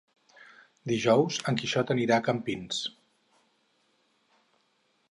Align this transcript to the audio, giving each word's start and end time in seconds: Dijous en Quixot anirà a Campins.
Dijous 0.91 1.37
en 1.51 1.59
Quixot 1.61 1.93
anirà 1.97 2.17
a 2.17 2.25
Campins. 2.29 2.81